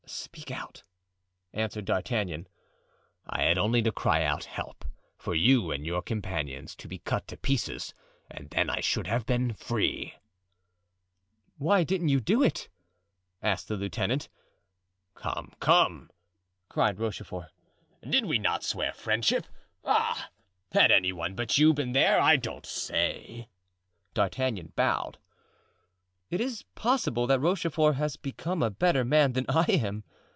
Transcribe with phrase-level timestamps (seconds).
[0.13, 0.83] "Speak out,"
[1.53, 2.49] answered D'Artagnan.
[3.27, 4.83] "I had only to cry out 'Help!'
[5.17, 7.93] for you and for your companions to be cut to pieces,
[8.29, 10.15] and then I should have been free."
[11.57, 12.67] "Why didn't you do it?"
[13.41, 14.27] asked the lieutenant.
[15.15, 16.09] "Come, come!"
[16.67, 17.47] cried Rochefort.
[18.01, 19.47] "Did we not swear friendship?
[19.85, 20.29] Ah!
[20.73, 23.47] had any one but you been there, I don't say——"
[24.13, 25.19] D'Artagnan bowed.
[26.29, 30.05] "Is it possible that Rochefort has become a better man than I am?"